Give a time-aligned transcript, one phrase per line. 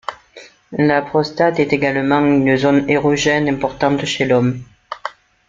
[0.79, 4.63] La prostate est également une zone érogène importante chez l'homme.